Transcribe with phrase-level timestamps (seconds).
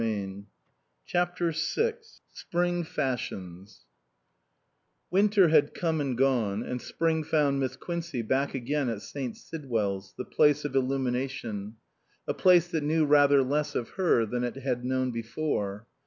[0.01, 0.47] 248
[1.05, 1.93] CHAPTER VI
[2.31, 3.85] SPRING FASHIONS
[5.11, 9.37] WINTER had come and gone, and spring found Miss Quincey back again at St.
[9.37, 11.75] Sidwell's, the place of illumination;
[12.27, 15.85] a place that knew rather less of her than it had known before.